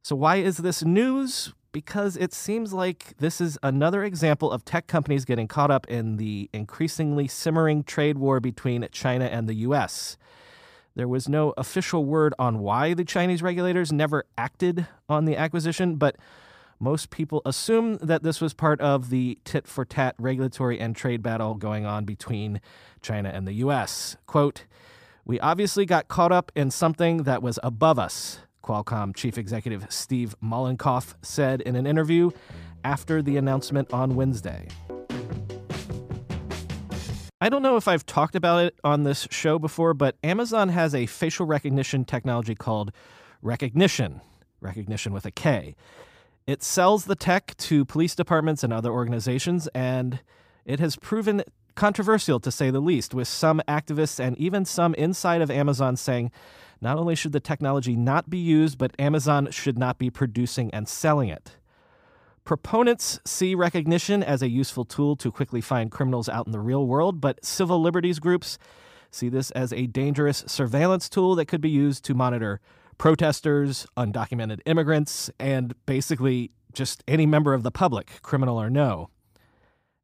So, 0.03 0.17
why 0.17 0.37
is 0.37 0.57
this 0.59 0.83
news? 0.83 1.53
Because 1.75 2.17
it 2.17 2.33
seems 2.33 2.73
like 2.73 3.17
this 3.19 3.41
is 3.41 3.59
another 3.61 4.05
example 4.05 4.53
of 4.53 4.65
tech 4.65 4.87
companies 4.87 5.25
getting 5.25 5.49
caught 5.49 5.73
up 5.73 5.89
in 5.89 6.19
the 6.19 6.49
increasingly 6.53 7.27
simmering 7.27 7.83
trade 7.83 8.17
war 8.17 8.39
between 8.39 8.87
China 8.93 9.25
and 9.25 9.49
the 9.49 9.55
US. 9.55 10.17
There 10.95 11.09
was 11.09 11.29
no 11.29 11.53
official 11.57 12.05
word 12.05 12.33
on 12.39 12.61
why 12.61 12.95
the 12.95 13.05
Chinese 13.05 13.43
regulators 13.43 13.93
never 13.93 14.25
acted 14.39 14.87
on 15.09 15.25
the 15.25 15.37
acquisition, 15.37 15.97
but 15.97 16.15
most 16.79 17.11
people 17.11 17.43
assume 17.45 17.97
that 17.97 18.23
this 18.23 18.41
was 18.41 18.55
part 18.55 18.81
of 18.81 19.11
the 19.11 19.37
tit 19.43 19.67
for 19.67 19.85
tat 19.85 20.15
regulatory 20.17 20.79
and 20.79 20.95
trade 20.95 21.25
battle 21.25 21.55
going 21.55 21.85
on 21.85 22.05
between 22.05 22.61
China 23.03 23.31
and 23.31 23.49
the 23.49 23.55
US. 23.55 24.17
Quote, 24.27 24.67
We 25.25 25.41
obviously 25.41 25.87
got 25.87 26.07
caught 26.07 26.31
up 26.31 26.53
in 26.55 26.71
something 26.71 27.25
that 27.25 27.43
was 27.43 27.59
above 27.65 27.99
us, 27.99 28.39
Qualcomm 28.65 29.15
chief 29.15 29.37
executive 29.37 29.87
Steve 29.91 30.35
Mollenkopf 30.43 31.15
said 31.21 31.61
in 31.61 31.77
an 31.77 31.87
interview 31.87 32.31
after 32.83 33.21
the 33.21 33.37
announcement 33.37 33.93
on 33.93 34.17
Wednesday. 34.17 34.69
I 37.41 37.51
don't 37.51 37.63
know 37.63 37.77
if 37.77 37.87
I've 37.87 38.07
talked 38.07 38.35
about 38.35 38.65
it 38.65 38.75
on 38.83 39.03
this 39.03 39.29
show 39.31 39.59
before, 39.59 39.93
but 39.93 40.17
Amazon 40.25 40.71
has 40.71 40.95
a 40.95 41.05
facial 41.05 41.45
recognition 41.45 42.07
technology 42.07 42.55
called 42.55 42.91
Rekognition, 43.45 44.23
Rekognition 44.63 45.13
with 45.13 45.27
a 45.27 45.31
K. 45.31 45.77
It 46.47 46.63
sells 46.63 47.05
the 47.05 47.15
tech 47.15 47.55
to 47.59 47.85
police 47.85 48.15
departments 48.15 48.65
and 48.65 48.73
other 48.73 48.91
organizations, 48.91 49.69
and 49.75 50.21
it 50.65 50.81
has 50.81 50.97
proven 50.97 51.43
controversial 51.75 52.41
to 52.41 52.51
say 52.51 52.71
the 52.71 52.81
least, 52.81 53.13
with 53.13 53.29
some 53.29 53.61
activists 53.69 54.19
and 54.19 54.39
even 54.39 54.65
some 54.65 54.95
inside 54.95 55.43
of 55.43 55.51
Amazon 55.51 55.97
saying 55.97 56.31
not 56.85 56.99
only 56.99 57.15
should 57.15 57.33
the 57.33 57.41
technology 57.41 57.97
not 57.97 58.29
be 58.29 58.39
used, 58.39 58.77
but 58.77 58.95
Amazon 58.99 59.51
should 59.51 59.79
not 59.79 59.99
be 59.99 60.11
producing 60.11 60.71
and 60.73 60.87
selling 60.87 61.31
it. 61.31 61.57
Proponents 62.45 63.19
see 63.25 63.57
Rekognition 63.57 64.23
as 64.23 64.43
a 64.43 64.51
useful 64.51 64.85
tool 64.85 65.17
to 65.17 65.33
quickly 65.33 65.63
find 65.63 65.91
criminals 65.91 66.29
out 66.29 66.45
in 66.45 66.53
the 66.53 66.61
real 66.61 66.87
world, 66.87 67.23
but 67.23 67.43
civil 67.43 67.81
liberties 67.81 68.19
groups 68.19 68.59
see 69.11 69.31
this 69.31 69.51
as 69.53 69.73
a 69.73 69.87
dangerous 69.87 70.45
surveillance 70.47 71.09
tool 71.09 71.35
that 71.37 71.47
could 71.47 71.63
be 71.63 71.71
used 71.71 72.05
to 72.05 72.13
monitor 72.13 72.61
protesters, 72.99 73.87
undocumented 73.97 74.61
immigrants, 74.67 75.31
and 75.41 75.75
basically 75.87 76.51
just 76.75 77.03
any 77.09 77.25
member 77.25 77.55
of 77.55 77.63
the 77.63 77.71
public, 77.71 78.21
criminal 78.21 78.61
or 78.61 78.69
no. 78.69 79.09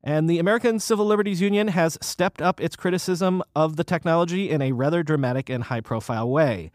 And 0.03 0.31
the 0.31 0.39
American 0.39 0.79
Civil 0.79 1.05
Liberties 1.05 1.41
Union 1.41 1.69
has 1.69 1.99
stepped 2.01 2.41
up 2.41 2.61
its 2.61 2.77
criticism 2.77 3.43
of 3.55 3.77
the 3.77 3.85
technology 3.85 4.49
in 4.49 4.63
a 4.63 4.73
rather 4.73 5.03
dramatic 5.03 5.51
and 5.51 5.65
high 5.65 5.83
profile 5.83 6.29
way. 6.29 6.71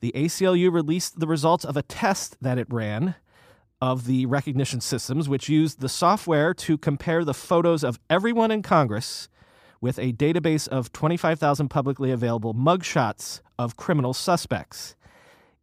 The 0.00 0.12
ACLU 0.12 0.72
released 0.72 1.20
the 1.20 1.26
results 1.26 1.64
of 1.64 1.76
a 1.76 1.82
test 1.82 2.36
that 2.40 2.58
it 2.58 2.66
ran 2.70 3.14
of 3.80 4.06
the 4.06 4.26
Rekognition 4.26 4.80
systems, 4.80 5.28
which 5.28 5.48
used 5.48 5.80
the 5.80 5.88
software 5.88 6.54
to 6.54 6.78
compare 6.78 7.24
the 7.24 7.34
photos 7.34 7.84
of 7.84 7.98
everyone 8.08 8.50
in 8.50 8.62
Congress 8.62 9.28
with 9.80 9.98
a 9.98 10.12
database 10.12 10.68
of 10.68 10.92
25,000 10.92 11.68
publicly 11.68 12.10
available 12.10 12.54
mugshots 12.54 13.40
of 13.58 13.76
criminal 13.76 14.14
suspects. 14.14 14.94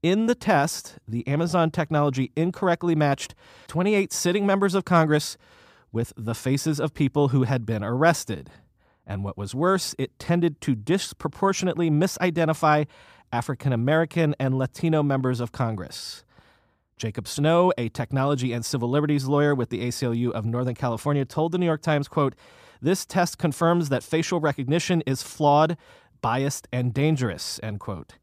In 0.04 0.28
the 0.28 0.36
test, 0.36 0.98
the 1.08 1.26
Amazon 1.28 1.72
technology 1.72 2.32
incorrectly 2.36 2.96
matched 2.96 3.34
28 3.68 4.14
sitting 4.14 4.46
members 4.46 4.76
of 4.76 4.86
Congress 4.86 5.38
with 5.92 6.14
the 6.16 6.36
faces 6.36 6.80
of 6.80 6.94
people 6.94 7.30
who 7.30 7.44
had 7.44 7.66
been 7.66 7.84
arrested. 7.84 8.50
And 9.06 9.24
what 9.24 9.38
was 9.38 9.56
worse, 9.56 9.96
it 9.98 10.18
tended 10.20 10.62
to 10.62 10.76
disproportionately 10.76 11.90
misidentify 11.90 12.86
African 13.32 13.74
American 13.74 14.36
and 14.40 14.58
Latino 14.58 15.02
members 15.02 15.40
of 15.40 15.52
Congress. 15.52 16.24
Jacob 16.98 17.28
Snow, 17.28 17.72
a 17.78 17.90
technology 17.90 18.52
and 18.52 18.66
civil 18.66 18.90
liberties 18.90 19.26
lawyer 19.26 19.56
with 19.56 19.70
the 19.70 19.82
ACLU 19.82 20.32
of 20.32 20.46
Northern 20.46 20.76
California, 20.76 21.26
told 21.26 21.52
the 21.52 21.58
New 21.58 21.66
York 21.66 21.82
Times, 21.82 22.08
quote, 22.08 22.36
"This 22.82 23.06
test 23.06 23.38
confirms 23.38 23.90
that 23.90 24.04
facial 24.04 24.40
recognition 24.40 25.02
is 25.08 25.24
flawed, 25.24 25.78
biased, 26.22 26.68
and 26.72 26.94
dangerous." 26.94 27.60
End 27.64 27.80
quote. 27.80 28.16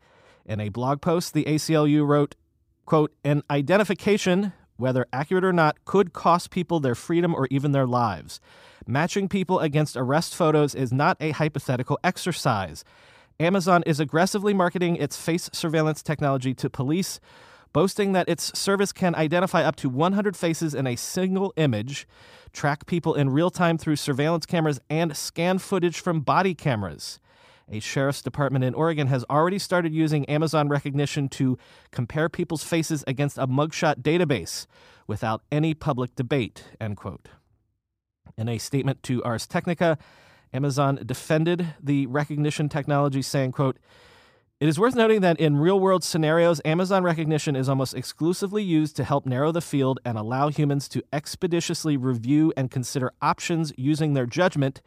In 0.44 0.61
a 0.61 0.68
blog 0.68 1.00
post, 1.00 1.35
the 1.35 1.44
ACLU 1.44 2.07
wrote, 2.07 2.37
quote, 2.85 3.12
an 3.24 3.42
identification, 3.50 4.52
whether 4.76 5.06
accurate 5.12 5.44
or 5.44 5.52
not, 5.52 5.84
could 5.84 6.12
cost 6.12 6.50
people 6.50 6.80
their 6.80 6.94
freedom 6.94 7.34
or 7.34 7.46
even 7.50 7.72
their 7.72 7.86
lives. 7.86 8.40
Matching 8.86 9.28
people 9.28 9.60
against 9.60 9.96
arrest 9.96 10.34
photos 10.34 10.74
is 10.74 10.92
not 10.92 11.16
a 11.20 11.32
hypothetical 11.32 11.98
exercise. 12.04 12.84
Amazon 13.38 13.82
is 13.84 14.00
aggressively 14.00 14.54
marketing 14.54 14.96
its 14.96 15.16
face 15.16 15.50
surveillance 15.52 16.02
technology 16.02 16.54
to 16.54 16.70
police, 16.70 17.20
boasting 17.72 18.12
that 18.12 18.28
its 18.28 18.58
service 18.58 18.92
can 18.92 19.14
identify 19.14 19.62
up 19.62 19.76
to 19.76 19.88
100 19.88 20.36
faces 20.36 20.74
in 20.74 20.86
a 20.86 20.96
single 20.96 21.52
image, 21.56 22.06
track 22.52 22.86
people 22.86 23.14
in 23.14 23.28
real 23.28 23.50
time 23.50 23.76
through 23.76 23.96
surveillance 23.96 24.46
cameras, 24.46 24.80
and 24.88 25.14
scan 25.16 25.58
footage 25.58 26.00
from 26.00 26.20
body 26.20 26.54
cameras. 26.54 27.20
A 27.70 27.81
sheriff's 27.81 28.22
department 28.22 28.64
in 28.64 28.74
Oregon 28.74 29.09
has 29.09 29.24
already 29.29 29.59
started 29.59 29.92
using 29.92 30.24
Amazon 30.26 30.68
Rekognition 30.68 31.29
to 31.33 31.59
compare 31.90 32.29
people's 32.29 32.62
faces 32.62 33.02
against 33.09 33.38
a 33.38 33.48
mugshot 33.48 34.02
database 34.02 34.66
without 35.09 35.42
any 35.50 35.74
public 35.74 36.14
debate, 36.14 36.64
end 36.81 36.96
quote. 36.96 37.29
In 38.37 38.48
a 38.48 38.59
statement 38.59 39.02
to 39.05 39.22
Ars 39.24 39.48
Technica, 39.48 39.98
Amazon 40.52 41.00
defended 41.05 41.74
the 41.83 42.07
Rekognition 42.07 42.70
technology, 42.70 43.20
saying, 43.20 43.52
quote, 43.52 43.79
it 44.59 44.68
is 44.68 44.79
worth 44.79 44.94
noting 44.94 45.20
that 45.20 45.38
in 45.38 45.59
real 45.59 45.79
world 45.79 46.02
scenarios, 46.02 46.62
Amazon 46.64 47.02
Rekognition 47.02 47.57
is 47.57 47.68
almost 47.68 47.94
exclusively 47.94 48.62
used 48.62 48.96
to 48.96 49.05
help 49.05 49.26
narrow 49.26 49.52
the 49.52 49.61
field 49.61 50.00
and 50.05 50.16
allow 50.16 50.48
humans 50.48 50.88
to 50.88 51.02
expeditiously 51.12 51.96
review 51.96 52.55
and 52.57 52.70
consider 52.70 53.12
options 53.20 53.72
using 53.76 54.14
their 54.14 54.24
judgment 54.24 54.81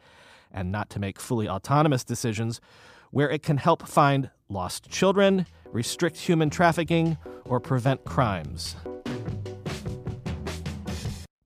and 0.52 0.70
not 0.70 0.90
to 0.90 0.98
make 0.98 1.20
fully 1.20 1.48
autonomous 1.48 2.04
decisions, 2.04 2.60
where 3.10 3.30
it 3.30 3.42
can 3.42 3.56
help 3.56 3.86
find 3.86 4.30
lost 4.48 4.88
children, 4.90 5.46
restrict 5.66 6.16
human 6.16 6.50
trafficking, 6.50 7.16
or 7.44 7.60
prevent 7.60 8.04
crimes. 8.04 8.76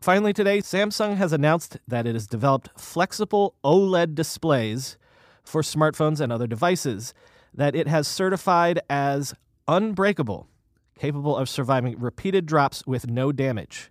Finally, 0.00 0.34
today, 0.34 0.58
Samsung 0.58 1.16
has 1.16 1.32
announced 1.32 1.78
that 1.88 2.06
it 2.06 2.14
has 2.14 2.26
developed 2.26 2.68
flexible 2.78 3.54
OLED 3.64 4.14
displays 4.14 4.98
for 5.42 5.62
smartphones 5.62 6.20
and 6.20 6.30
other 6.30 6.46
devices 6.46 7.14
that 7.54 7.74
it 7.74 7.88
has 7.88 8.06
certified 8.06 8.80
as 8.90 9.32
unbreakable, 9.66 10.46
capable 10.98 11.36
of 11.36 11.48
surviving 11.48 11.98
repeated 11.98 12.44
drops 12.44 12.86
with 12.86 13.08
no 13.08 13.32
damage. 13.32 13.90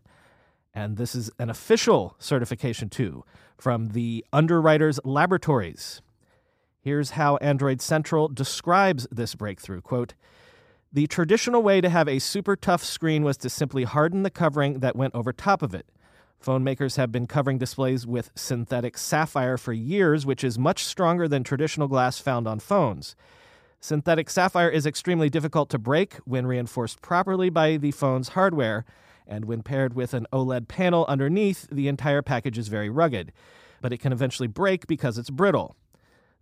And 0.74 0.98
this 0.98 1.14
is 1.14 1.30
an 1.38 1.50
official 1.50 2.16
certification, 2.18 2.90
too, 2.90 3.24
from 3.58 3.90
the 3.90 4.26
Underwriters 4.34 5.00
Laboratories. 5.04 6.02
Here's 6.82 7.12
how 7.12 7.38
Android 7.38 7.80
Central 7.80 8.28
describes 8.28 9.08
this 9.12 9.36
breakthrough 9.36 9.82
quote, 9.82 10.16
The 10.92 11.08
traditional 11.08 11.62
way 11.62 11.80
to 11.80 11.90
have 11.90 12.08
a 12.08 12.20
super 12.20 12.56
tough 12.56 12.84
screen 12.84 13.24
was 13.24 13.38
to 13.38 13.50
simply 13.50 13.84
harden 13.84 14.24
the 14.24 14.32
covering 14.32 14.80
that 14.80 14.96
went 14.96 15.14
over 15.14 15.32
top 15.32 15.62
of 15.62 15.76
it. 15.76 15.86
Phone 16.40 16.64
makers 16.64 16.98
have 16.98 17.12
been 17.12 17.28
covering 17.28 17.58
displays 17.58 18.06
with 18.06 18.32
synthetic 18.36 18.98
sapphire 18.98 19.58
for 19.58 19.72
years, 19.72 20.26
which 20.26 20.44
is 20.44 20.60
much 20.60 20.84
stronger 20.84 21.28
than 21.28 21.44
traditional 21.44 21.88
glass 21.88 22.20
found 22.20 22.48
on 22.48 22.60
phones. 22.60 23.16
Synthetic 23.80 24.30
sapphire 24.30 24.70
is 24.70 24.86
extremely 24.86 25.30
difficult 25.30 25.70
to 25.70 25.78
break 25.78 26.16
when 26.26 26.48
reinforced 26.48 27.02
properly 27.02 27.50
by 27.50 27.78
the 27.78 27.92
phone's 27.92 28.30
hardware 28.30 28.84
and 29.28 29.46
when 29.46 29.64
paired 29.64 29.94
with 29.94 30.14
an 30.14 30.28
OLED 30.32 30.68
panel 30.68 31.06
underneath, 31.08 31.68
the 31.72 31.88
entire 31.88 32.22
package 32.22 32.58
is 32.58 32.68
very 32.68 32.90
rugged, 32.90 33.32
but 33.82 33.94
it 33.94 34.00
can 34.00 34.12
eventually 34.12 34.48
break 34.48 34.88
because 34.88 35.18
it's 35.18 35.30
brittle. 35.30 35.76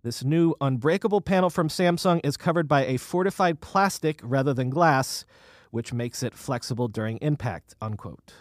This 0.02 0.24
new 0.24 0.54
unbreakable 0.60 1.20
panel 1.20 1.48
from 1.48 1.68
Samsung 1.68 2.20
is 2.24 2.36
covered 2.36 2.66
by 2.66 2.84
a 2.84 2.96
fortified 2.96 3.60
plastic 3.60 4.20
rather 4.22 4.52
than 4.52 4.68
glass, 4.68 5.24
which 5.70 5.92
makes 5.92 6.22
it 6.22 6.34
flexible 6.34 6.88
during 6.88 7.18
impact. 7.18 7.74
Unquote. 7.80 8.32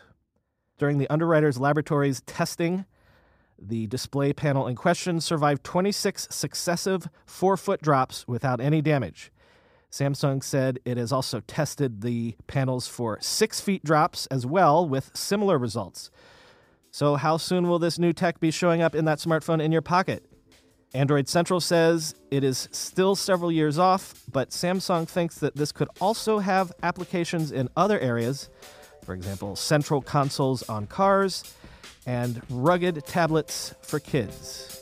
During 0.79 0.97
the 0.97 1.09
Underwriters 1.11 1.59
Laboratories 1.59 2.21
testing, 2.21 2.85
the 3.61 3.85
display 3.85 4.33
panel 4.33 4.65
in 4.65 4.75
question 4.75 5.21
survived 5.21 5.63
26 5.63 6.27
successive 6.31 7.07
four 7.27 7.55
foot 7.57 7.81
drops 7.81 8.27
without 8.27 8.59
any 8.59 8.81
damage. 8.81 9.31
Samsung 9.91 10.41
said 10.41 10.79
it 10.85 10.97
has 10.97 11.11
also 11.11 11.41
tested 11.41 12.01
the 12.01 12.35
panels 12.47 12.87
for 12.87 13.17
six 13.21 13.59
feet 13.59 13.83
drops 13.83 14.25
as 14.27 14.45
well 14.45 14.87
with 14.87 15.11
similar 15.13 15.57
results. 15.57 16.09
So, 16.91 17.15
how 17.15 17.37
soon 17.37 17.67
will 17.67 17.79
this 17.79 17.99
new 17.99 18.13
tech 18.13 18.39
be 18.39 18.51
showing 18.51 18.81
up 18.81 18.95
in 18.95 19.05
that 19.05 19.19
smartphone 19.19 19.61
in 19.61 19.71
your 19.71 19.81
pocket? 19.81 20.25
Android 20.93 21.29
Central 21.29 21.61
says 21.61 22.15
it 22.31 22.43
is 22.43 22.67
still 22.71 23.15
several 23.15 23.51
years 23.51 23.77
off, 23.77 24.13
but 24.31 24.49
Samsung 24.49 25.07
thinks 25.07 25.35
that 25.35 25.55
this 25.55 25.71
could 25.71 25.87
also 26.01 26.39
have 26.39 26.73
applications 26.83 27.51
in 27.51 27.69
other 27.77 27.97
areas, 27.99 28.49
for 29.05 29.13
example, 29.13 29.55
central 29.55 30.01
consoles 30.01 30.63
on 30.69 30.87
cars 30.87 31.43
and 32.05 32.41
rugged 32.49 33.05
tablets 33.05 33.73
for 33.81 33.99
kids. 33.99 34.80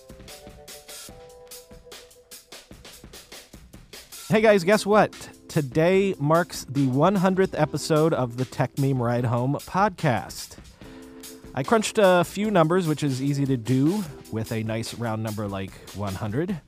Hey 4.31 4.41
guys, 4.41 4.63
guess 4.63 4.85
what? 4.85 5.11
Today 5.47 6.13
marks 6.19 6.63
the 6.65 6.85
100th 6.85 7.59
episode 7.59 8.13
of 8.13 8.37
the 8.37 8.45
Techmeme 8.45 8.99
Ride 8.99 9.25
Home 9.25 9.55
podcast. 9.61 10.57
I 11.55 11.63
crunched 11.63 11.97
a 11.99 12.23
few 12.23 12.51
numbers, 12.51 12.87
which 12.87 13.01
is 13.01 13.23
easy 13.23 13.47
to 13.47 13.57
do 13.57 14.03
with 14.31 14.51
a 14.51 14.61
nice 14.61 14.93
round 14.93 15.23
number 15.23 15.47
like 15.47 15.71
100. 15.95 16.61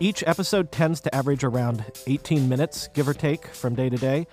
Each 0.00 0.24
episode 0.26 0.72
tends 0.72 1.00
to 1.02 1.14
average 1.14 1.44
around 1.44 1.84
18 2.08 2.48
minutes, 2.48 2.88
give 2.92 3.06
or 3.06 3.14
take, 3.14 3.46
from 3.46 3.76
day 3.76 3.88
to 3.88 3.96
day. 3.96 4.26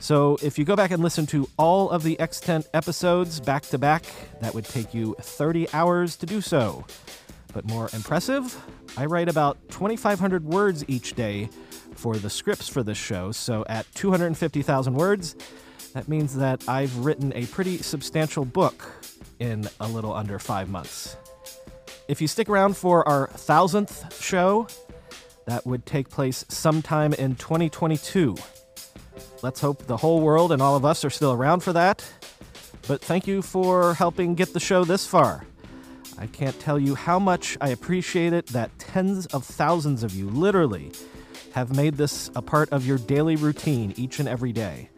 So 0.00 0.36
if 0.42 0.58
you 0.58 0.64
go 0.64 0.74
back 0.74 0.90
and 0.90 1.04
listen 1.04 1.26
to 1.26 1.48
all 1.58 1.90
of 1.90 2.02
the 2.02 2.18
extant 2.18 2.66
episodes 2.74 3.38
back 3.38 3.62
to 3.66 3.78
back, 3.78 4.04
that 4.40 4.52
would 4.52 4.64
take 4.64 4.92
you 4.92 5.14
30 5.20 5.72
hours 5.72 6.16
to 6.16 6.26
do 6.26 6.40
so. 6.40 6.84
But 7.52 7.68
more 7.68 7.88
impressive, 7.92 8.60
I 8.96 9.06
write 9.06 9.28
about 9.28 9.58
2,500 9.70 10.44
words 10.44 10.84
each 10.88 11.14
day 11.14 11.48
for 12.00 12.16
the 12.16 12.30
scripts 12.30 12.66
for 12.66 12.82
this 12.82 12.96
show. 12.96 13.30
So 13.30 13.62
at 13.68 13.86
250,000 13.94 14.94
words, 14.94 15.36
that 15.92 16.08
means 16.08 16.34
that 16.36 16.66
I've 16.66 16.96
written 16.96 17.30
a 17.34 17.44
pretty 17.46 17.78
substantial 17.78 18.46
book 18.46 18.90
in 19.38 19.68
a 19.80 19.86
little 19.86 20.14
under 20.14 20.38
five 20.38 20.70
months. 20.70 21.16
If 22.08 22.22
you 22.22 22.26
stick 22.26 22.48
around 22.48 22.78
for 22.78 23.06
our 23.06 23.26
thousandth 23.28 24.20
show, 24.20 24.66
that 25.46 25.66
would 25.66 25.84
take 25.84 26.08
place 26.08 26.44
sometime 26.48 27.12
in 27.12 27.36
2022. 27.36 28.34
Let's 29.42 29.60
hope 29.60 29.86
the 29.86 29.98
whole 29.98 30.22
world 30.22 30.52
and 30.52 30.62
all 30.62 30.76
of 30.76 30.86
us 30.86 31.04
are 31.04 31.10
still 31.10 31.32
around 31.32 31.60
for 31.60 31.74
that. 31.74 32.04
But 32.88 33.02
thank 33.02 33.26
you 33.26 33.42
for 33.42 33.92
helping 33.94 34.34
get 34.34 34.54
the 34.54 34.60
show 34.60 34.84
this 34.84 35.06
far. 35.06 35.44
I 36.18 36.26
can't 36.26 36.58
tell 36.60 36.78
you 36.78 36.94
how 36.94 37.18
much 37.18 37.58
I 37.60 37.68
appreciate 37.68 38.32
it 38.32 38.46
that 38.48 38.70
tens 38.78 39.26
of 39.26 39.44
thousands 39.44 40.02
of 40.02 40.14
you, 40.14 40.28
literally, 40.28 40.92
have 41.52 41.74
made 41.74 41.96
this 41.96 42.30
a 42.34 42.42
part 42.42 42.70
of 42.70 42.86
your 42.86 42.98
daily 42.98 43.36
routine 43.36 43.92
each 43.96 44.18
and 44.20 44.28
every 44.28 44.52
day. 44.52 44.90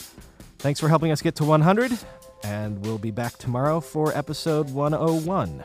Thanks 0.59 0.81
for 0.81 0.89
helping 0.89 1.11
us 1.11 1.23
get 1.23 1.35
to 1.37 1.45
100, 1.45 1.93
and 2.45 2.85
we'll 2.85 2.99
be 2.99 3.11
back 3.11 3.39
tomorrow 3.39 3.81
for 3.81 4.17
episode 4.17 4.71
101. 4.71 5.65